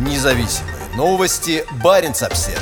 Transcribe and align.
Независимые 0.00 0.76
новости. 0.96 1.62
Барин 1.84 2.12
обсерва 2.12 2.58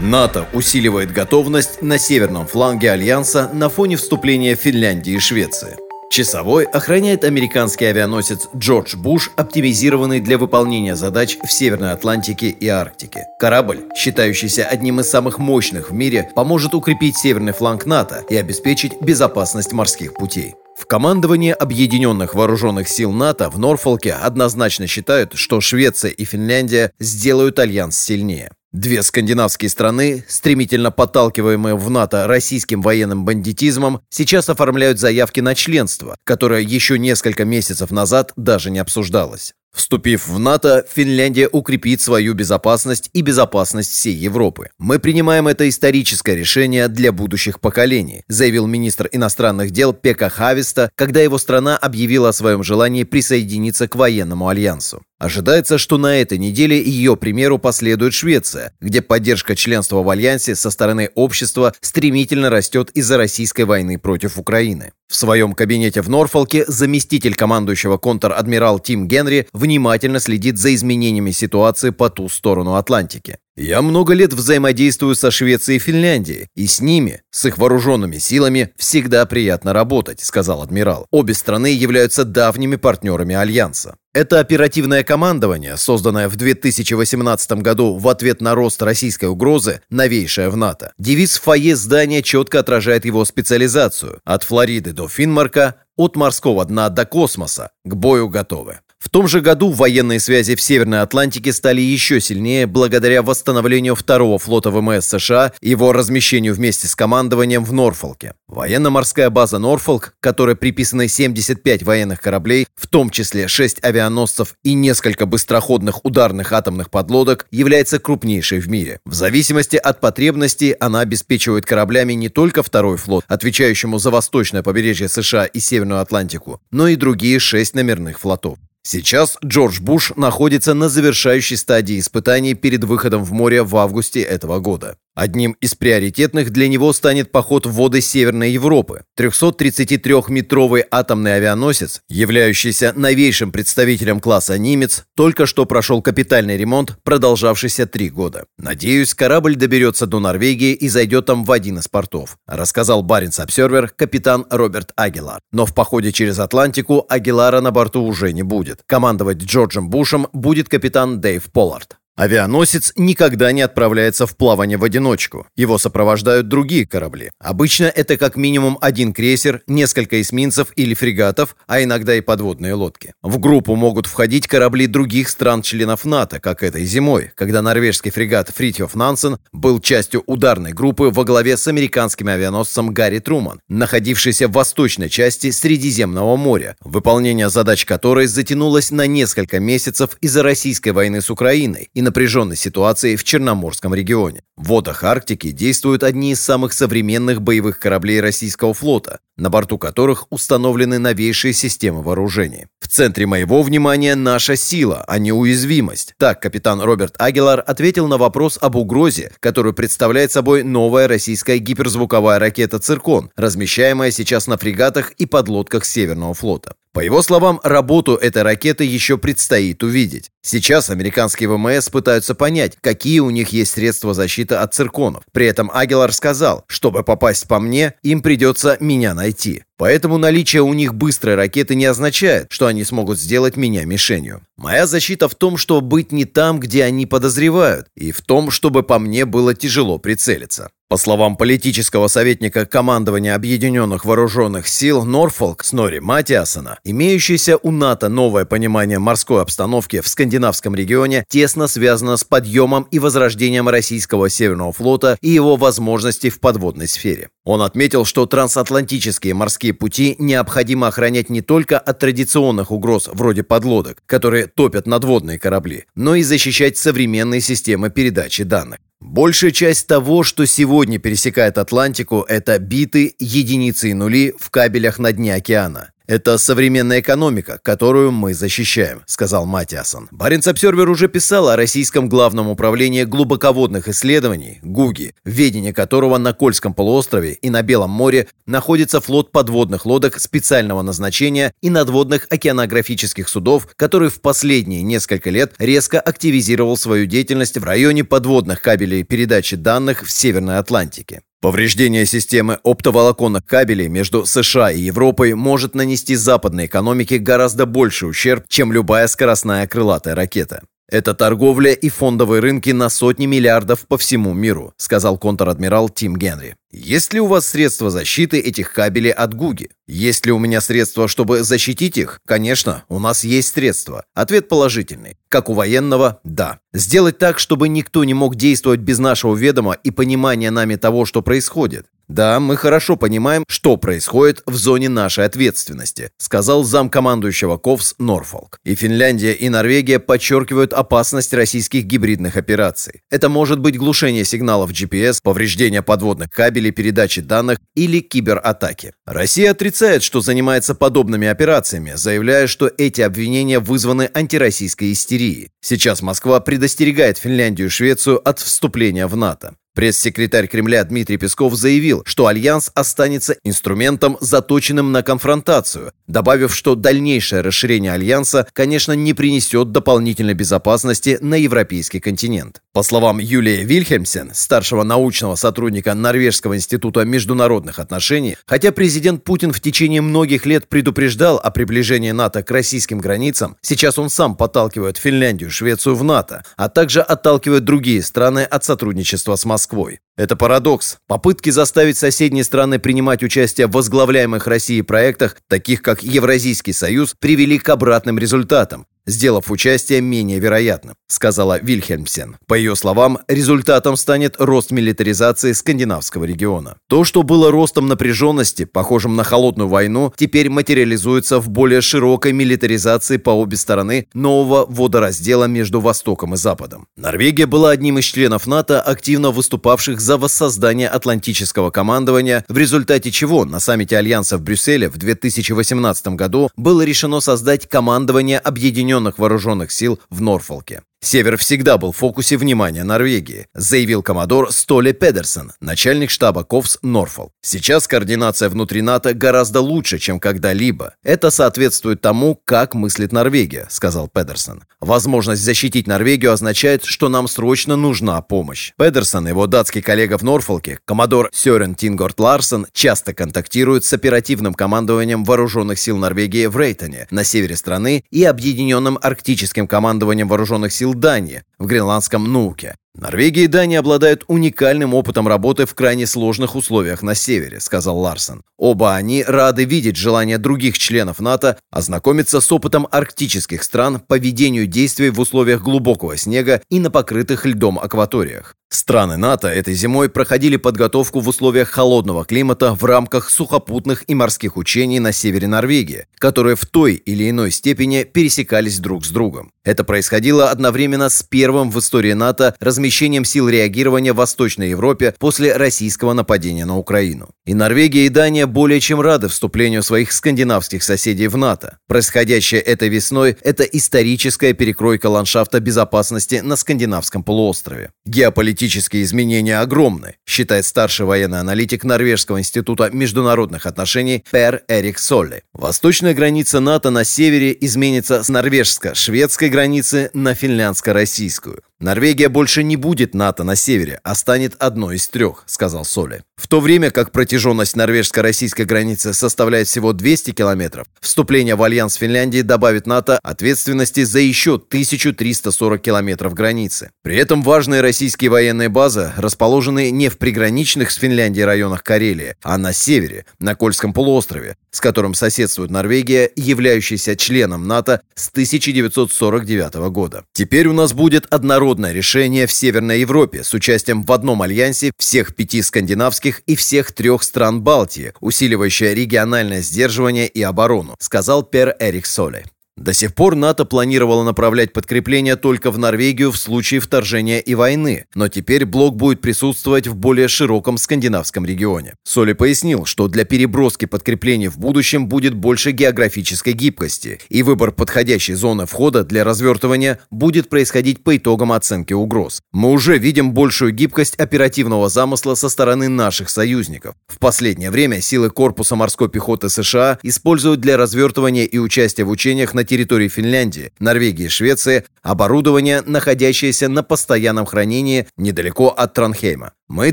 НАТО 0.00 0.48
усиливает 0.52 1.12
готовность 1.12 1.82
на 1.82 1.98
северном 1.98 2.48
фланге 2.48 2.90
Альянса 2.90 3.48
на 3.52 3.68
фоне 3.68 3.96
вступления 3.96 4.56
Финляндии 4.56 5.12
и 5.12 5.18
Швеции. 5.20 5.76
Часовой 6.10 6.64
охраняет 6.64 7.22
американский 7.22 7.84
авианосец 7.84 8.48
Джордж 8.56 8.96
Буш, 8.96 9.30
оптимизированный 9.36 10.18
для 10.18 10.36
выполнения 10.36 10.96
задач 10.96 11.38
в 11.44 11.52
Северной 11.52 11.92
Атлантике 11.92 12.48
и 12.48 12.66
Арктике. 12.66 13.26
Корабль, 13.38 13.84
считающийся 13.94 14.64
одним 14.64 14.98
из 14.98 15.08
самых 15.08 15.38
мощных 15.38 15.90
в 15.90 15.94
мире, 15.94 16.28
поможет 16.34 16.74
укрепить 16.74 17.16
северный 17.16 17.52
фланг 17.52 17.86
НАТО 17.86 18.24
и 18.28 18.34
обеспечить 18.34 19.00
безопасность 19.00 19.72
морских 19.72 20.14
путей. 20.14 20.56
В 20.90 20.92
командовании 20.92 21.52
Объединенных 21.52 22.34
Вооруженных 22.34 22.88
Сил 22.88 23.12
НАТО 23.12 23.48
в 23.48 23.60
Норфолке 23.60 24.12
однозначно 24.12 24.88
считают, 24.88 25.34
что 25.34 25.60
Швеция 25.60 26.10
и 26.10 26.24
Финляндия 26.24 26.90
сделают 26.98 27.60
альянс 27.60 27.96
сильнее. 27.96 28.50
Две 28.72 29.04
скандинавские 29.04 29.68
страны, 29.68 30.24
стремительно 30.26 30.90
подталкиваемые 30.90 31.76
в 31.76 31.88
НАТО 31.90 32.26
российским 32.26 32.82
военным 32.82 33.24
бандитизмом, 33.24 34.00
сейчас 34.10 34.48
оформляют 34.48 34.98
заявки 34.98 35.38
на 35.38 35.54
членство, 35.54 36.16
которое 36.24 36.60
еще 36.60 36.98
несколько 36.98 37.44
месяцев 37.44 37.92
назад 37.92 38.32
даже 38.34 38.72
не 38.72 38.80
обсуждалось. 38.80 39.54
Вступив 39.72 40.28
в 40.28 40.38
НАТО, 40.38 40.84
Финляндия 40.92 41.48
укрепит 41.50 42.00
свою 42.00 42.34
безопасность 42.34 43.08
и 43.12 43.22
безопасность 43.22 43.92
всей 43.92 44.14
Европы. 44.14 44.70
Мы 44.78 44.98
принимаем 44.98 45.46
это 45.48 45.68
историческое 45.68 46.34
решение 46.34 46.88
для 46.88 47.12
будущих 47.12 47.60
поколений, 47.60 48.24
заявил 48.28 48.66
министр 48.66 49.08
иностранных 49.12 49.70
дел 49.70 49.92
Пека 49.92 50.28
Хависта, 50.28 50.90
когда 50.96 51.20
его 51.20 51.38
страна 51.38 51.76
объявила 51.76 52.30
о 52.30 52.32
своем 52.32 52.62
желании 52.62 53.04
присоединиться 53.04 53.86
к 53.88 53.94
военному 53.94 54.48
альянсу. 54.48 55.02
Ожидается, 55.20 55.76
что 55.76 55.98
на 55.98 56.18
этой 56.18 56.38
неделе 56.38 56.82
ее 56.82 57.14
примеру 57.14 57.58
последует 57.58 58.14
Швеция, 58.14 58.72
где 58.80 59.02
поддержка 59.02 59.54
членства 59.54 60.02
в 60.02 60.08
Альянсе 60.08 60.54
со 60.54 60.70
стороны 60.70 61.10
общества 61.14 61.74
стремительно 61.82 62.48
растет 62.48 62.90
из-за 62.94 63.18
российской 63.18 63.66
войны 63.66 63.98
против 63.98 64.38
Украины. 64.38 64.92
В 65.10 65.16
своем 65.16 65.52
кабинете 65.52 66.00
в 66.00 66.08
Норфолке 66.08 66.64
заместитель 66.66 67.34
командующего 67.34 67.98
контр-адмирал 67.98 68.78
Тим 68.78 69.08
Генри 69.08 69.46
внимательно 69.60 70.18
следит 70.18 70.58
за 70.58 70.74
изменениями 70.74 71.30
ситуации 71.30 71.90
по 71.90 72.10
ту 72.10 72.28
сторону 72.28 72.74
Атлантики. 72.74 73.36
Я 73.56 73.82
много 73.82 74.14
лет 74.14 74.32
взаимодействую 74.32 75.14
со 75.14 75.30
Швецией 75.30 75.76
и 75.76 75.80
Финляндией, 75.80 76.48
и 76.56 76.66
с 76.66 76.80
ними, 76.80 77.20
с 77.30 77.44
их 77.44 77.58
вооруженными 77.58 78.16
силами, 78.16 78.72
всегда 78.76 79.26
приятно 79.26 79.74
работать, 79.74 80.20
сказал 80.20 80.62
адмирал. 80.62 81.06
Обе 81.10 81.34
страны 81.34 81.66
являются 81.66 82.24
давними 82.24 82.76
партнерами 82.76 83.34
Альянса. 83.34 83.96
Это 84.14 84.40
оперативное 84.40 85.04
командование, 85.04 85.76
созданное 85.76 86.28
в 86.28 86.36
2018 86.36 87.52
году 87.62 87.96
в 87.96 88.08
ответ 88.08 88.40
на 88.40 88.54
рост 88.54 88.82
российской 88.82 89.26
угрозы, 89.26 89.82
новейшее 89.90 90.48
в 90.48 90.56
НАТО. 90.56 90.92
Девиз 90.98 91.38
фойе 91.38 91.76
здания 91.76 92.22
четко 92.22 92.60
отражает 92.60 93.04
его 93.04 93.24
специализацию. 93.26 94.20
От 94.24 94.42
Флориды 94.42 94.92
до 94.92 95.06
Финмарка, 95.06 95.76
от 95.96 96.16
морского 96.16 96.64
дна 96.64 96.88
до 96.88 97.04
космоса. 97.04 97.72
К 97.84 97.94
бою 97.94 98.28
готовы. 98.30 98.78
В 99.00 99.08
том 99.08 99.26
же 99.26 99.40
году 99.40 99.70
военные 99.70 100.20
связи 100.20 100.54
в 100.54 100.60
Северной 100.60 101.00
Атлантике 101.00 101.54
стали 101.54 101.80
еще 101.80 102.20
сильнее 102.20 102.66
благодаря 102.66 103.22
восстановлению 103.22 103.94
второго 103.94 104.38
флота 104.38 104.70
ВМС 104.70 105.06
США 105.06 105.52
и 105.62 105.70
его 105.70 105.94
размещению 105.94 106.54
вместе 106.54 106.86
с 106.86 106.94
командованием 106.94 107.64
в 107.64 107.72
Норфолке. 107.72 108.34
Военно-морская 108.46 109.30
база 109.30 109.58
Норфолк, 109.58 110.14
которой 110.20 110.54
приписаны 110.54 111.08
75 111.08 111.82
военных 111.82 112.20
кораблей, 112.20 112.66
в 112.76 112.86
том 112.86 113.08
числе 113.08 113.48
6 113.48 113.82
авианосцев 113.82 114.54
и 114.62 114.74
несколько 114.74 115.24
быстроходных 115.24 116.04
ударных 116.04 116.52
атомных 116.52 116.90
подлодок, 116.90 117.46
является 117.50 117.98
крупнейшей 117.98 118.60
в 118.60 118.68
мире. 118.68 119.00
В 119.06 119.14
зависимости 119.14 119.76
от 119.76 120.00
потребностей 120.00 120.76
она 120.78 121.00
обеспечивает 121.00 121.64
кораблями 121.64 122.12
не 122.12 122.28
только 122.28 122.62
второй 122.62 122.98
флот, 122.98 123.24
отвечающему 123.28 123.98
за 123.98 124.10
восточное 124.10 124.62
побережье 124.62 125.08
США 125.08 125.46
и 125.46 125.58
Северную 125.58 126.00
Атлантику, 126.00 126.60
но 126.70 126.86
и 126.86 126.96
другие 126.96 127.38
шесть 127.38 127.74
номерных 127.74 128.20
флотов. 128.20 128.58
Сейчас 128.82 129.36
Джордж 129.44 129.80
Буш 129.80 130.12
находится 130.16 130.72
на 130.72 130.88
завершающей 130.88 131.56
стадии 131.56 131.98
испытаний 131.98 132.54
перед 132.54 132.84
выходом 132.84 133.24
в 133.24 133.32
море 133.32 133.62
в 133.62 133.76
августе 133.76 134.22
этого 134.22 134.58
года. 134.58 134.96
Одним 135.14 135.52
из 135.60 135.74
приоритетных 135.74 136.50
для 136.50 136.68
него 136.68 136.92
станет 136.92 137.32
поход 137.32 137.66
в 137.66 137.72
воды 137.72 138.00
Северной 138.00 138.52
Европы. 138.52 139.02
333-метровый 139.18 140.84
атомный 140.90 141.34
авианосец, 141.34 142.00
являющийся 142.08 142.92
новейшим 142.94 143.50
представителем 143.50 144.20
класса 144.20 144.56
«Нимец», 144.56 145.04
только 145.16 145.46
что 145.46 145.66
прошел 145.66 146.00
капитальный 146.00 146.56
ремонт, 146.56 146.96
продолжавшийся 147.02 147.86
три 147.86 148.08
года. 148.08 148.46
«Надеюсь, 148.56 149.14
корабль 149.14 149.56
доберется 149.56 150.06
до 150.06 150.20
Норвегии 150.20 150.72
и 150.72 150.88
зайдет 150.88 151.26
там 151.26 151.44
в 151.44 151.50
один 151.50 151.80
из 151.80 151.88
портов», 151.88 152.38
рассказал 152.46 153.02
Баренц 153.02 153.40
Обсервер 153.40 153.88
капитан 153.90 154.46
Роберт 154.48 154.92
Агилар. 154.96 155.40
Но 155.52 155.66
в 155.66 155.74
походе 155.74 156.12
через 156.12 156.38
Атлантику 156.38 157.04
Агилара 157.08 157.60
на 157.60 157.72
борту 157.72 158.04
уже 158.04 158.32
не 158.32 158.44
будет. 158.44 158.69
Командовать 158.86 159.38
Джорджем 159.38 159.90
Бушем 159.90 160.26
будет 160.32 160.68
капитан 160.68 161.20
Дэйв 161.20 161.44
Поллард. 161.52 161.99
Авианосец 162.20 162.92
никогда 162.96 163.50
не 163.50 163.62
отправляется 163.62 164.26
в 164.26 164.36
плавание 164.36 164.76
в 164.76 164.84
одиночку. 164.84 165.46
Его 165.56 165.78
сопровождают 165.78 166.48
другие 166.48 166.86
корабли. 166.86 167.30
Обычно 167.38 167.84
это 167.84 168.18
как 168.18 168.36
минимум 168.36 168.76
один 168.82 169.14
крейсер, 169.14 169.62
несколько 169.66 170.20
эсминцев 170.20 170.68
или 170.76 170.92
фрегатов, 170.92 171.56
а 171.66 171.82
иногда 171.82 172.14
и 172.14 172.20
подводные 172.20 172.74
лодки. 172.74 173.14
В 173.22 173.38
группу 173.38 173.74
могут 173.74 174.04
входить 174.04 174.48
корабли 174.48 174.86
других 174.86 175.30
стран-членов 175.30 176.04
НАТО, 176.04 176.40
как 176.40 176.62
этой 176.62 176.84
зимой, 176.84 177.32
когда 177.36 177.62
норвежский 177.62 178.10
фрегат 178.10 178.50
Фритьоф 178.50 178.94
Нансен 178.94 179.38
был 179.50 179.80
частью 179.80 180.22
ударной 180.26 180.72
группы 180.72 181.04
во 181.04 181.24
главе 181.24 181.56
с 181.56 181.68
американским 181.68 182.28
авианосцем 182.28 182.92
Гарри 182.92 183.20
Труман, 183.20 183.62
находившейся 183.70 184.46
в 184.46 184.52
восточной 184.52 185.08
части 185.08 185.50
Средиземного 185.50 186.36
моря, 186.36 186.76
выполнение 186.84 187.48
задач 187.48 187.86
которой 187.86 188.26
затянулось 188.26 188.90
на 188.90 189.06
несколько 189.06 189.58
месяцев 189.58 190.18
из-за 190.20 190.42
российской 190.42 190.90
войны 190.90 191.22
с 191.22 191.30
Украиной 191.30 191.88
и 191.94 192.09
напряженной 192.10 192.56
ситуации 192.56 193.14
в 193.14 193.22
Черноморском 193.22 193.94
регионе. 193.94 194.42
В 194.56 194.66
водах 194.66 195.04
Арктики 195.04 195.52
действуют 195.52 196.02
одни 196.02 196.32
из 196.32 196.40
самых 196.42 196.72
современных 196.72 197.40
боевых 197.40 197.78
кораблей 197.78 198.20
российского 198.20 198.74
флота, 198.74 199.20
на 199.36 199.48
борту 199.48 199.78
которых 199.78 200.26
установлены 200.30 200.98
новейшие 200.98 201.52
системы 201.52 202.02
вооружений. 202.02 202.66
В 202.80 202.88
центре 202.88 203.26
моего 203.26 203.62
внимания 203.62 204.16
наша 204.16 204.56
сила, 204.56 205.04
а 205.06 205.20
не 205.20 205.32
уязвимость. 205.32 206.14
Так 206.18 206.42
капитан 206.42 206.80
Роберт 206.80 207.14
Агилар 207.18 207.62
ответил 207.64 208.08
на 208.08 208.18
вопрос 208.18 208.58
об 208.60 208.74
угрозе, 208.74 209.30
которую 209.38 209.72
представляет 209.72 210.32
собой 210.32 210.64
новая 210.64 211.06
российская 211.06 211.58
гиперзвуковая 211.58 212.40
ракета 212.40 212.80
«Циркон», 212.80 213.30
размещаемая 213.36 214.10
сейчас 214.10 214.48
на 214.48 214.58
фрегатах 214.58 215.12
и 215.12 215.26
подлодках 215.26 215.84
Северного 215.84 216.34
флота. 216.34 216.74
По 216.92 216.98
его 216.98 217.22
словам, 217.22 217.60
работу 217.62 218.16
этой 218.16 218.42
ракеты 218.42 218.82
еще 218.82 219.16
предстоит 219.16 219.84
увидеть. 219.84 220.30
Сейчас 220.42 220.90
американские 220.90 221.48
ВМС 221.48 221.88
пытаются 221.88 222.34
понять, 222.34 222.76
какие 222.80 223.20
у 223.20 223.30
них 223.30 223.50
есть 223.50 223.72
средства 223.72 224.12
защиты 224.12 224.56
от 224.56 224.74
цирконов. 224.74 225.22
При 225.32 225.46
этом 225.46 225.70
Агилар 225.72 226.12
сказал, 226.12 226.64
чтобы 226.66 227.04
попасть 227.04 227.46
по 227.46 227.60
мне, 227.60 227.94
им 228.02 228.22
придется 228.22 228.76
меня 228.80 229.14
найти. 229.14 229.62
Поэтому 229.78 230.18
наличие 230.18 230.62
у 230.62 230.74
них 230.74 230.94
быстрой 230.94 231.36
ракеты 231.36 231.76
не 231.76 231.86
означает, 231.86 232.48
что 232.50 232.66
они 232.66 232.82
смогут 232.82 233.20
сделать 233.20 233.56
меня 233.56 233.84
мишенью. 233.84 234.42
Моя 234.56 234.88
защита 234.88 235.28
в 235.28 235.36
том, 235.36 235.58
чтобы 235.58 235.86
быть 235.86 236.10
не 236.10 236.24
там, 236.24 236.58
где 236.58 236.82
они 236.82 237.06
подозревают, 237.06 237.86
и 237.96 238.10
в 238.10 238.20
том, 238.20 238.50
чтобы 238.50 238.82
по 238.82 238.98
мне 238.98 239.24
было 239.26 239.54
тяжело 239.54 239.98
прицелиться. 239.98 240.70
По 240.90 240.96
словам 240.96 241.36
политического 241.36 242.08
советника 242.08 242.66
командования 242.66 243.36
Объединенных 243.36 244.04
Вооруженных 244.04 244.66
Сил 244.66 245.04
Норфолк 245.04 245.62
Снори 245.62 246.00
Матиасона, 246.00 246.80
имеющееся 246.82 247.58
у 247.58 247.70
НАТО 247.70 248.08
новое 248.08 248.44
понимание 248.44 248.98
морской 248.98 249.40
обстановки 249.40 250.00
в 250.00 250.08
скандинавском 250.08 250.74
регионе 250.74 251.24
тесно 251.28 251.68
связано 251.68 252.16
с 252.16 252.24
подъемом 252.24 252.88
и 252.90 252.98
возрождением 252.98 253.68
российского 253.68 254.28
Северного 254.28 254.72
флота 254.72 255.16
и 255.20 255.28
его 255.28 255.54
возможностей 255.54 256.28
в 256.28 256.40
подводной 256.40 256.88
сфере. 256.88 257.28
Он 257.44 257.62
отметил, 257.62 258.04
что 258.04 258.26
трансатлантические 258.26 259.34
морские 259.34 259.74
пути 259.74 260.16
необходимо 260.18 260.88
охранять 260.88 261.30
не 261.30 261.40
только 261.40 261.78
от 261.78 262.00
традиционных 262.00 262.72
угроз 262.72 263.08
вроде 263.12 263.44
подлодок, 263.44 264.02
которые 264.06 264.48
топят 264.48 264.88
надводные 264.88 265.38
корабли, 265.38 265.84
но 265.94 266.16
и 266.16 266.24
защищать 266.24 266.76
современные 266.76 267.40
системы 267.40 267.90
передачи 267.90 268.42
данных. 268.42 268.80
Большая 269.00 269.50
часть 269.50 269.86
того, 269.86 270.22
что 270.24 270.46
сегодня 270.46 270.98
пересекает 270.98 271.56
Атлантику, 271.56 272.24
это 272.28 272.58
биты, 272.58 273.14
единицы 273.18 273.90
и 273.90 273.94
нули 273.94 274.34
в 274.38 274.50
кабелях 274.50 274.98
на 274.98 275.12
дне 275.12 275.34
океана. 275.34 275.90
Это 276.10 276.38
современная 276.38 276.98
экономика, 276.98 277.60
которую 277.62 278.10
мы 278.10 278.34
защищаем»,— 278.34 279.02
сказал 279.06 279.46
Матиасон. 279.46 280.08
Баренц 280.10 280.48
Обсервер 280.48 280.90
уже 280.90 281.06
писал 281.06 281.48
о 281.48 281.54
российском 281.54 282.08
главном 282.08 282.48
управлении 282.48 283.04
глубоководных 283.04 283.86
исследований, 283.86 284.58
ГУГИ, 284.64 285.14
в 285.24 285.28
ведении 285.28 285.70
которого 285.70 286.18
на 286.18 286.32
Кольском 286.32 286.74
полуострове 286.74 287.34
и 287.34 287.48
на 287.48 287.62
Белом 287.62 287.90
море 287.90 288.26
находится 288.44 289.00
флот 289.00 289.30
подводных 289.30 289.86
лодок 289.86 290.18
специального 290.18 290.82
назначения 290.82 291.52
и 291.62 291.70
надводных 291.70 292.26
океанографических 292.28 293.28
судов, 293.28 293.68
который 293.76 294.08
в 294.08 294.20
последние 294.20 294.82
несколько 294.82 295.30
лет 295.30 295.54
резко 295.60 296.00
активизировал 296.00 296.76
свою 296.76 297.06
деятельность 297.06 297.56
в 297.56 297.62
районе 297.62 298.02
подводных 298.02 298.60
кабелей 298.62 299.04
передачи 299.04 299.54
данных 299.54 300.04
в 300.04 300.10
Северной 300.10 300.58
Атлантике. 300.58 301.22
Повреждение 301.40 302.04
системы 302.04 302.58
оптоволоконных 302.64 303.46
кабелей 303.46 303.88
между 303.88 304.26
США 304.26 304.70
и 304.70 304.80
Европой 304.80 305.32
может 305.32 305.74
нанести 305.74 306.14
западной 306.14 306.66
экономике 306.66 307.16
гораздо 307.16 307.64
больший 307.64 308.10
ущерб, 308.10 308.44
чем 308.46 308.72
любая 308.72 309.06
скоростная 309.06 309.66
крылатая 309.66 310.14
ракета. 310.14 310.62
Это 310.90 311.14
торговля 311.14 311.72
и 311.72 311.88
фондовые 311.88 312.40
рынки 312.40 312.70
на 312.70 312.88
сотни 312.88 313.26
миллиардов 313.26 313.86
по 313.86 313.96
всему 313.96 314.34
миру, 314.34 314.74
сказал 314.76 315.18
контр-адмирал 315.18 315.88
Тим 315.88 316.16
Генри. 316.16 316.56
Есть 316.72 317.12
ли 317.12 317.20
у 317.20 317.26
вас 317.26 317.46
средства 317.46 317.90
защиты 317.90 318.40
этих 318.40 318.72
кабелей 318.72 319.12
от 319.12 319.32
Гуги? 319.34 319.70
Есть 319.86 320.26
ли 320.26 320.32
у 320.32 320.38
меня 320.40 320.60
средства, 320.60 321.06
чтобы 321.06 321.44
защитить 321.44 321.96
их? 321.96 322.20
Конечно, 322.26 322.84
у 322.88 322.98
нас 322.98 323.22
есть 323.22 323.54
средства. 323.54 324.04
Ответ 324.14 324.48
положительный. 324.48 325.16
Как 325.28 325.48
у 325.48 325.52
военного, 325.52 326.18
да. 326.24 326.58
Сделать 326.72 327.18
так, 327.18 327.38
чтобы 327.38 327.68
никто 327.68 328.02
не 328.02 328.14
мог 328.14 328.34
действовать 328.34 328.80
без 328.80 328.98
нашего 328.98 329.36
ведома 329.36 329.76
и 329.84 329.92
понимания 329.92 330.50
нами 330.50 330.74
того, 330.74 331.06
что 331.06 331.22
происходит. 331.22 331.86
«Да, 332.10 332.40
мы 332.40 332.56
хорошо 332.56 332.96
понимаем, 332.96 333.44
что 333.48 333.76
происходит 333.76 334.42
в 334.44 334.56
зоне 334.56 334.88
нашей 334.88 335.26
ответственности», 335.26 336.10
сказал 336.18 336.64
замкомандующего 336.64 337.56
КОВС 337.56 337.94
Норфолк. 337.98 338.58
И 338.64 338.74
Финляндия, 338.74 339.32
и 339.32 339.48
Норвегия 339.48 340.00
подчеркивают 340.00 340.72
опасность 340.72 341.32
российских 341.32 341.84
гибридных 341.84 342.36
операций. 342.36 343.02
Это 343.10 343.28
может 343.28 343.60
быть 343.60 343.78
глушение 343.78 344.24
сигналов 344.24 344.72
GPS, 344.72 345.18
повреждение 345.22 345.82
подводных 345.82 346.32
кабелей, 346.32 346.72
передачи 346.72 347.20
данных 347.20 347.60
или 347.76 348.00
кибератаки. 348.00 348.92
Россия 349.06 349.52
отрицает, 349.52 350.02
что 350.02 350.20
занимается 350.20 350.74
подобными 350.74 351.28
операциями, 351.28 351.92
заявляя, 351.94 352.48
что 352.48 352.68
эти 352.76 353.02
обвинения 353.02 353.60
вызваны 353.60 354.10
антироссийской 354.12 354.90
истерией. 354.90 355.50
Сейчас 355.60 356.02
Москва 356.02 356.40
предостерегает 356.40 357.18
Финляндию 357.18 357.68
и 357.68 357.70
Швецию 357.70 358.20
от 358.28 358.40
вступления 358.40 359.06
в 359.06 359.16
НАТО. 359.16 359.54
Пресс-секретарь 359.74 360.48
Кремля 360.48 360.82
Дмитрий 360.82 361.16
Песков 361.16 361.54
заявил, 361.54 362.02
что 362.04 362.26
Альянс 362.26 362.72
останется 362.74 363.36
инструментом, 363.44 364.18
заточенным 364.20 364.90
на 364.90 365.04
конфронтацию, 365.04 365.92
добавив, 366.08 366.52
что 366.52 366.74
дальнейшее 366.74 367.42
расширение 367.42 367.92
Альянса, 367.92 368.48
конечно, 368.52 368.92
не 368.92 369.14
принесет 369.14 369.70
дополнительной 369.70 370.34
безопасности 370.34 371.18
на 371.20 371.36
европейский 371.36 372.00
континент. 372.00 372.62
По 372.72 372.82
словам 372.82 373.18
Юлии 373.18 373.64
Вильхельмсен, 373.64 374.32
старшего 374.34 374.82
научного 374.82 375.36
сотрудника 375.36 375.94
Норвежского 375.94 376.56
института 376.56 377.04
международных 377.04 377.78
отношений, 377.78 378.36
хотя 378.46 378.72
президент 378.72 379.22
Путин 379.22 379.52
в 379.52 379.60
течение 379.60 380.00
многих 380.00 380.46
лет 380.46 380.68
предупреждал 380.68 381.36
о 381.36 381.50
приближении 381.52 382.10
НАТО 382.10 382.42
к 382.42 382.50
российским 382.50 382.98
границам, 382.98 383.56
сейчас 383.60 383.98
он 383.98 384.10
сам 384.10 384.36
подталкивает 384.36 384.96
Финляндию 384.96 385.50
Швецию 385.50 385.94
в 385.94 386.02
НАТО, 386.02 386.44
а 386.56 386.68
также 386.68 387.02
отталкивает 387.02 387.64
другие 387.64 388.02
страны 388.02 388.40
от 388.40 388.64
сотрудничества 388.64 389.36
с 389.36 389.44
Москвой. 389.44 389.59
Москвой. 389.60 390.00
Это 390.20 390.36
парадокс. 390.36 390.98
Попытки 391.06 391.48
заставить 391.48 391.96
соседние 391.96 392.44
страны 392.44 392.78
принимать 392.78 393.22
участие 393.22 393.68
в 393.68 393.70
возглавляемых 393.70 394.46
Россией 394.46 394.82
проектах, 394.82 395.36
таких 395.48 395.80
как 395.80 396.02
Евразийский 396.02 396.74
союз, 396.74 397.14
привели 397.18 397.58
к 397.58 397.66
обратным 397.70 398.18
результатам 398.18 398.84
сделав 399.06 399.50
участие 399.50 400.00
менее 400.00 400.38
вероятным, 400.38 400.94
сказала 401.08 401.60
Вильхельмсен. 401.60 402.36
По 402.46 402.54
ее 402.54 402.76
словам, 402.76 403.18
результатом 403.28 403.96
станет 403.96 404.36
рост 404.38 404.70
милитаризации 404.70 405.52
скандинавского 405.52 406.24
региона. 406.24 406.76
То, 406.88 407.04
что 407.04 407.22
было 407.22 407.50
ростом 407.50 407.88
напряженности, 407.88 408.64
похожим 408.64 409.16
на 409.16 409.24
холодную 409.24 409.68
войну, 409.68 410.12
теперь 410.16 410.48
материализуется 410.48 411.40
в 411.40 411.48
более 411.48 411.80
широкой 411.80 412.32
милитаризации 412.32 413.16
по 413.16 413.30
обе 413.30 413.56
стороны 413.56 414.06
нового 414.14 414.66
водораздела 414.68 415.44
между 415.44 415.80
Востоком 415.80 416.34
и 416.34 416.36
Западом. 416.36 416.86
Норвегия 416.96 417.46
была 417.46 417.70
одним 417.70 417.98
из 417.98 418.04
членов 418.04 418.46
НАТО, 418.46 418.80
активно 418.80 419.30
выступавших 419.30 420.00
за 420.00 420.09
воссоздание 420.16 420.88
Атлантического 420.88 421.70
командования, 421.70 422.44
в 422.48 422.56
результате 422.56 423.10
чего 423.10 423.44
на 423.44 423.60
саммите 423.60 423.96
Альянса 423.96 424.38
в 424.38 424.42
Брюсселе 424.42 424.88
в 424.88 424.96
2018 424.96 426.08
году 426.08 426.50
было 426.56 426.82
решено 426.82 427.20
создать 427.20 427.68
командование 427.68 428.38
Объединенных 428.38 429.18
Вооруженных 429.18 429.72
Сил 429.72 429.98
в 430.10 430.20
Норфолке. 430.20 430.82
Север 431.02 431.38
всегда 431.38 431.78
был 431.78 431.92
в 431.92 431.96
фокусе 431.96 432.36
внимания 432.36 432.84
Норвегии, 432.84 433.46
заявил 433.54 434.02
коммодор 434.02 434.52
Столе 434.52 434.92
Педерсон, 434.92 435.52
начальник 435.58 436.10
штаба 436.10 436.44
КОВС 436.44 436.78
Норфол. 436.82 437.32
Сейчас 437.40 437.88
координация 437.88 438.50
внутри 438.50 438.82
НАТО 438.82 439.14
гораздо 439.14 439.62
лучше, 439.62 439.98
чем 439.98 440.20
когда-либо. 440.20 440.92
Это 441.02 441.30
соответствует 441.30 442.02
тому, 442.02 442.38
как 442.44 442.74
мыслит 442.74 443.12
Норвегия, 443.12 443.66
сказал 443.70 444.08
Педерсон. 444.08 444.64
Возможность 444.78 445.42
защитить 445.42 445.86
Норвегию 445.86 446.32
означает, 446.32 446.84
что 446.84 447.08
нам 447.08 447.28
срочно 447.28 447.76
нужна 447.76 448.20
помощь. 448.20 448.72
Педерсон 448.76 449.26
и 449.26 449.30
его 449.30 449.46
датский 449.46 449.80
коллега 449.80 450.18
в 450.18 450.22
Норфолке, 450.22 450.80
коммодор 450.84 451.30
Сёрен 451.32 451.76
Тингорт 451.76 452.20
Ларсен, 452.20 452.66
часто 452.74 453.14
контактируют 453.14 453.86
с 453.86 453.92
оперативным 453.94 454.52
командованием 454.52 455.24
вооруженных 455.24 455.78
сил 455.78 455.96
Норвегии 455.96 456.44
в 456.44 456.58
Рейтоне, 456.58 457.08
на 457.10 457.24
севере 457.24 457.56
страны, 457.56 458.04
и 458.10 458.22
объединенным 458.24 458.98
арктическим 459.00 459.66
командованием 459.66 460.28
вооруженных 460.28 460.74
сил 460.74 460.89
Дания 460.94 461.44
в 461.58 461.66
гренландском 461.66 462.24
Нуке. 462.24 462.76
Норвегия 462.96 463.44
и 463.44 463.46
Дания 463.46 463.78
обладают 463.78 464.24
уникальным 464.26 464.94
опытом 464.94 465.28
работы 465.28 465.64
в 465.64 465.74
крайне 465.74 466.08
сложных 466.08 466.56
условиях 466.56 467.02
на 467.02 467.14
севере, 467.14 467.60
сказал 467.60 467.98
Ларсен. 467.98 468.42
Оба 468.58 468.96
они 468.96 469.22
рады 469.22 469.64
видеть 469.64 469.96
желание 469.96 470.38
других 470.38 470.76
членов 470.76 471.20
НАТО 471.20 471.56
ознакомиться 471.70 472.40
с 472.40 472.50
опытом 472.50 472.88
арктических 472.90 473.62
стран 473.62 474.00
по 474.00 474.18
ведению 474.18 474.66
действий 474.66 475.10
в 475.10 475.20
условиях 475.20 475.62
глубокого 475.62 476.16
снега 476.16 476.62
и 476.68 476.80
на 476.80 476.90
покрытых 476.90 477.46
льдом 477.46 477.78
акваториях. 477.78 478.56
Страны 478.72 479.16
НАТО 479.16 479.48
этой 479.48 479.74
зимой 479.74 480.08
проходили 480.08 480.56
подготовку 480.56 481.18
в 481.18 481.26
условиях 481.26 481.70
холодного 481.70 482.24
климата 482.24 482.72
в 482.72 482.84
рамках 482.84 483.28
сухопутных 483.28 484.04
и 484.06 484.14
морских 484.14 484.56
учений 484.56 485.00
на 485.00 485.10
севере 485.10 485.48
Норвегии, 485.48 486.06
которые 486.18 486.54
в 486.54 486.66
той 486.66 486.94
или 486.94 487.28
иной 487.28 487.50
степени 487.50 488.04
пересекались 488.04 488.78
друг 488.78 489.04
с 489.04 489.10
другом. 489.10 489.50
Это 489.64 489.82
происходило 489.82 490.50
одновременно 490.50 491.08
с 491.08 491.24
первым 491.24 491.72
в 491.72 491.80
истории 491.80 492.12
НАТО 492.12 492.54
размещением 492.60 492.79
сил 493.24 493.48
реагирования 493.48 494.12
в 494.12 494.16
Восточной 494.16 494.70
Европе 494.70 495.14
после 495.18 495.56
российского 495.56 496.12
нападения 496.12 496.64
на 496.64 496.78
Украину. 496.78 497.30
И 497.44 497.54
Норвегия 497.54 498.06
и 498.06 498.08
Дания 498.08 498.46
более 498.46 498.80
чем 498.80 499.00
рады 499.00 499.28
вступлению 499.28 499.82
своих 499.82 500.12
скандинавских 500.12 500.82
соседей 500.82 501.28
в 501.28 501.36
НАТО. 501.36 501.78
Происходящее 501.86 502.60
этой 502.60 502.88
весной– 502.88 503.36
это 503.42 503.64
историческая 503.64 504.52
перекройка 504.52 505.06
ландшафта 505.06 505.60
безопасности 505.60 506.36
на 506.36 506.56
скандинавском 506.56 507.22
полуострове. 507.22 507.90
Геополитическая 508.06 508.70
Политические 508.70 509.02
изменения 509.02 509.58
огромны, 509.58 510.16
считает 510.26 510.64
старший 510.64 511.04
военный 511.04 511.40
аналитик 511.40 511.82
Норвежского 511.82 512.38
института 512.38 512.90
международных 512.92 513.66
отношений 513.66 514.24
Пер 514.30 514.62
Эрик 514.68 514.98
Солли. 514.98 515.42
Восточная 515.52 516.14
граница 516.14 516.60
НАТО 516.60 516.90
на 516.90 517.04
севере 517.04 517.56
изменится 517.60 518.22
с 518.22 518.28
норвежско-шведской 518.28 519.48
границы 519.48 520.10
на 520.14 520.34
финляндско-российскую. 520.34 521.62
«Норвегия 521.80 522.28
больше 522.28 522.62
не 522.62 522.76
будет 522.76 523.14
НАТО 523.14 523.42
на 523.42 523.56
севере, 523.56 524.00
а 524.04 524.14
станет 524.14 524.54
одной 524.58 524.96
из 524.96 525.08
трех»,— 525.08 525.44
сказал 525.46 525.86
Соли. 525.86 526.22
В 526.36 526.46
то 526.46 526.60
время 526.60 526.90
как 526.90 527.10
протяженность 527.10 527.74
норвежско-российской 527.74 528.66
границы 528.66 529.14
составляет 529.14 529.66
всего 529.66 529.94
200 529.94 530.32
километров, 530.32 530.86
вступление 531.00 531.54
в 531.54 531.62
альянс 531.62 531.94
Финляндии 531.94 532.42
добавит 532.42 532.86
НАТО 532.86 533.18
ответственности 533.22 534.04
за 534.04 534.18
еще 534.18 534.56
1340 534.56 535.80
километров 535.80 536.34
границы. 536.34 536.90
При 537.02 537.16
этом 537.16 537.42
важные 537.42 537.80
российские 537.80 538.30
военные 538.30 538.68
базы 538.68 539.12
расположены 539.16 539.90
не 539.90 540.10
в 540.10 540.18
приграничных 540.18 540.90
с 540.90 540.96
Финляндией 540.96 541.46
районах 541.46 541.82
Карелии, 541.82 542.36
а 542.42 542.58
на 542.58 542.74
севере, 542.74 543.24
на 543.38 543.54
Кольском 543.54 543.94
полуострове, 543.94 544.56
с 544.70 544.80
которым 544.80 545.14
соседствует 545.14 545.70
Норвегия, 545.70 546.30
являющаяся 546.36 547.16
членом 547.16 547.66
НАТО 547.66 548.02
с 548.14 548.28
1949 548.28 549.74
года. 549.90 550.24
Теперь 550.32 550.68
у 550.68 550.72
нас 550.72 550.92
будет 550.92 551.26
однородное 551.30 551.92
решение 551.92 552.46
в 552.46 552.52
Северной 552.52 553.00
Европе 553.00 553.44
с 553.44 553.54
участием 553.54 554.02
в 554.02 554.12
одном 554.12 554.42
альянсе 554.42 554.92
всех 554.98 555.34
пяти 555.34 555.62
скандинавских 555.62 556.40
и 556.46 556.56
всех 556.56 556.92
трех 556.92 557.22
стран 557.22 557.62
Балтии, 557.62 558.12
усиливающее 558.20 558.94
региональное 558.94 559.62
сдерживание 559.62 560.28
и 560.28 560.42
оборону, 560.42 560.96
сказал 560.98 561.42
Пер 561.42 561.76
Эрик 561.80 562.06
Соле. 562.06 562.44
До 562.76 562.94
сих 562.94 563.14
пор 563.14 563.34
НАТО 563.34 563.64
планировало 563.64 564.22
направлять 564.22 564.72
подкрепления 564.72 565.36
только 565.36 565.70
в 565.70 565.78
Норвегию 565.78 566.32
в 566.32 566.38
случае 566.38 566.80
вторжения 566.80 567.38
и 567.38 567.54
войны, 567.54 568.06
но 568.14 568.28
теперь 568.28 568.64
блок 568.64 568.96
будет 568.96 569.20
присутствовать 569.20 569.86
в 569.86 569.96
более 569.96 570.28
широком 570.28 570.78
скандинавском 570.78 571.44
регионе. 571.44 571.94
Соли 572.04 572.32
пояснил, 572.32 572.86
что 572.86 573.08
для 573.08 573.24
переброски 573.24 573.84
подкреплений 573.84 574.48
в 574.48 574.58
будущем 574.58 575.08
будет 575.08 575.34
больше 575.34 575.72
географической 575.72 576.54
гибкости, 576.54 577.20
и 577.28 577.42
выбор 577.42 577.72
подходящей 577.72 578.34
зоны 578.34 578.64
входа 578.64 579.04
для 579.04 579.24
развертывания 579.24 579.98
будет 580.10 580.48
происходить 580.48 581.04
по 581.04 581.16
итогам 581.16 581.52
оценки 581.52 581.92
угроз. 581.92 582.40
Мы 582.52 582.70
уже 582.70 582.96
видим 582.96 583.32
большую 583.32 583.72
гибкость 583.72 584.16
оперативного 584.16 584.88
замысла 584.88 585.34
со 585.34 585.48
стороны 585.48 585.88
наших 585.88 586.30
союзников. 586.30 586.94
В 587.08 587.18
последнее 587.18 587.70
время 587.70 588.00
силы 588.00 588.30
корпуса 588.30 588.74
морской 588.74 589.10
пехоты 589.10 589.50
США 589.50 589.98
используют 590.02 590.60
для 590.60 590.78
развертывания 590.78 591.44
и 591.44 591.58
участия 591.58 592.04
в 592.04 592.10
учениях 592.10 592.54
на 592.60 592.64
территории 592.64 593.08
Финляндии, 593.08 593.72
Норвегии 593.78 594.26
и 594.26 594.28
Швеции 594.28 594.84
оборудование, 595.02 595.80
находящееся 595.80 596.68
на 596.68 596.82
постоянном 596.82 597.46
хранении 597.46 598.06
недалеко 598.18 598.68
от 598.68 598.92
Транхейма. 598.92 599.52
Мы 599.66 599.92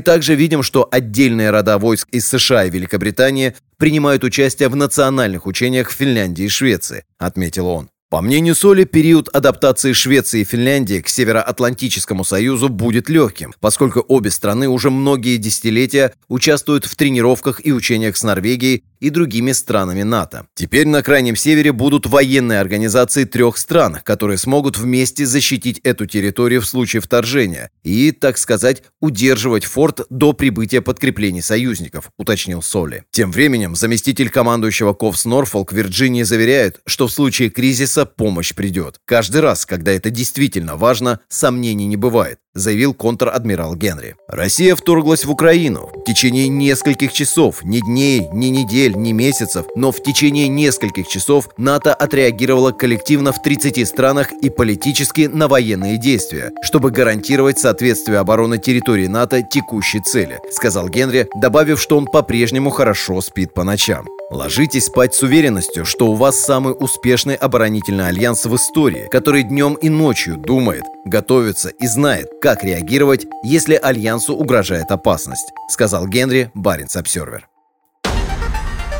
также 0.00 0.34
видим, 0.34 0.62
что 0.62 0.86
отдельные 0.90 1.48
рода 1.48 1.78
войск 1.78 2.08
из 2.10 2.28
США 2.28 2.66
и 2.66 2.70
Великобритании 2.70 3.54
принимают 3.78 4.22
участие 4.22 4.68
в 4.68 4.76
национальных 4.76 5.46
учениях 5.46 5.88
в 5.88 5.94
Финляндии 5.94 6.44
и 6.44 6.48
Швеции, 6.50 7.04
отметил 7.18 7.68
он. 7.68 7.88
По 8.10 8.22
мнению 8.22 8.54
Соли, 8.54 8.84
период 8.84 9.28
адаптации 9.34 9.92
Швеции 9.92 10.40
и 10.40 10.44
Финляндии 10.44 11.00
к 11.00 11.08
Североатлантическому 11.08 12.24
союзу 12.24 12.70
будет 12.70 13.10
легким, 13.10 13.52
поскольку 13.60 14.02
обе 14.08 14.30
страны 14.30 14.66
уже 14.66 14.90
многие 14.90 15.36
десятилетия 15.36 16.14
участвуют 16.28 16.86
в 16.86 16.96
тренировках 16.96 17.64
и 17.64 17.70
учениях 17.70 18.16
с 18.16 18.22
Норвегией 18.22 18.84
и 19.00 19.10
другими 19.10 19.52
странами 19.52 20.02
НАТО. 20.02 20.46
Теперь 20.54 20.86
на 20.86 21.02
Крайнем 21.02 21.36
Севере 21.36 21.72
будут 21.72 22.06
военные 22.06 22.60
организации 22.60 23.24
трех 23.24 23.56
стран, 23.56 23.98
которые 24.04 24.38
смогут 24.38 24.78
вместе 24.78 25.26
защитить 25.26 25.80
эту 25.84 26.06
территорию 26.06 26.60
в 26.60 26.66
случае 26.66 27.00
вторжения 27.00 27.70
и, 27.82 28.12
так 28.12 28.38
сказать, 28.38 28.82
удерживать 29.00 29.64
форт 29.64 30.00
до 30.10 30.32
прибытия 30.32 30.80
подкреплений 30.80 31.42
союзников, 31.42 32.10
уточнил 32.18 32.62
Соли. 32.62 33.04
Тем 33.10 33.32
временем 33.32 33.76
заместитель 33.76 34.30
командующего 34.30 34.92
Ковс 34.92 35.24
Норфолк 35.24 35.72
Вирджинии 35.72 36.22
заверяет, 36.22 36.80
что 36.86 37.06
в 37.06 37.12
случае 37.12 37.50
кризиса 37.50 38.06
помощь 38.06 38.54
придет. 38.54 39.00
Каждый 39.04 39.40
раз, 39.40 39.66
когда 39.66 39.92
это 39.92 40.10
действительно 40.10 40.76
важно, 40.76 41.20
сомнений 41.28 41.86
не 41.86 41.96
бывает 41.96 42.38
заявил 42.58 42.94
контр-адмирал 42.94 43.74
Генри. 43.74 44.16
Россия 44.28 44.74
вторглась 44.76 45.24
в 45.24 45.30
Украину. 45.30 45.90
В 45.94 46.04
течение 46.04 46.48
нескольких 46.48 47.12
часов, 47.12 47.64
ни 47.64 47.80
дней, 47.80 48.28
ни 48.32 48.46
недель, 48.46 48.94
ни 48.96 49.12
месяцев, 49.12 49.66
но 49.74 49.92
в 49.92 50.02
течение 50.02 50.48
нескольких 50.48 51.08
часов 51.08 51.48
НАТО 51.56 51.94
отреагировало 51.94 52.72
коллективно 52.72 53.32
в 53.32 53.42
30 53.42 53.86
странах 53.86 54.32
и 54.42 54.50
политически 54.50 55.30
на 55.32 55.48
военные 55.48 55.98
действия, 55.98 56.52
чтобы 56.62 56.90
гарантировать 56.90 57.58
соответствие 57.58 58.18
обороны 58.18 58.58
территории 58.58 59.06
НАТО 59.06 59.42
текущей 59.42 60.00
цели, 60.00 60.40
сказал 60.50 60.88
Генри, 60.88 61.28
добавив, 61.36 61.80
что 61.80 61.96
он 61.96 62.06
по-прежнему 62.06 62.70
хорошо 62.70 63.20
спит 63.20 63.54
по 63.54 63.64
ночам. 63.64 64.06
Ложитесь 64.30 64.84
спать 64.86 65.14
с 65.14 65.22
уверенностью, 65.22 65.86
что 65.86 66.08
у 66.08 66.14
вас 66.14 66.38
самый 66.38 66.74
успешный 66.78 67.34
оборонительный 67.34 68.08
альянс 68.08 68.44
в 68.44 68.54
истории, 68.54 69.08
который 69.10 69.42
днем 69.42 69.72
и 69.74 69.88
ночью 69.88 70.36
думает, 70.36 70.84
готовится 71.06 71.70
и 71.70 71.86
знает, 71.86 72.28
как 72.42 72.62
реагировать, 72.62 73.26
если 73.42 73.74
альянсу 73.74 74.34
угрожает 74.34 74.90
опасность, 74.90 75.46
сказал 75.70 76.06
Генри 76.06 76.50
Баренц 76.52 76.96
Обсервер. 76.96 77.48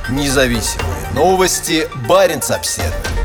Независимые 0.08 0.96
новости 1.14 1.86
Баренц 2.08 2.50
Обсервер. 2.50 3.17